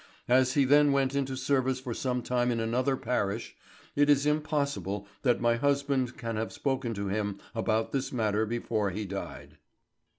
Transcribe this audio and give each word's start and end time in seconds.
As 0.27 0.55
he 0.55 0.65
then 0.65 0.91
went 0.91 1.13
into 1.13 1.35
service 1.35 1.79
for 1.79 1.93
some 1.93 2.23
time 2.23 2.49
in 2.49 2.59
another 2.59 2.97
parish, 2.97 3.55
it 3.95 4.09
is 4.09 4.25
impossible 4.25 5.05
that 5.21 5.39
my 5.39 5.57
husband 5.57 6.17
can 6.17 6.37
have 6.37 6.51
spoken 6.51 6.95
to 6.95 7.09
him 7.09 7.39
about 7.53 7.91
this 7.91 8.11
matter 8.11 8.47
before 8.47 8.89
he 8.89 9.05
died." 9.05 9.59